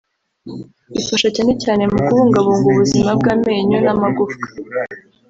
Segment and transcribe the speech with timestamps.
[1.01, 4.47] ifasha cyane cyane mu kubungabunga ubuzima bw’amenyo n’amagufwa